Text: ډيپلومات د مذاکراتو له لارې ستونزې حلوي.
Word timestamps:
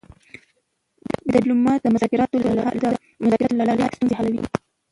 ډيپلومات 1.33 1.79
د 1.81 1.87
مذاکراتو 1.95 2.35
له 3.59 3.67
لارې 3.69 3.85
ستونزې 3.95 4.15
حلوي. 4.19 4.43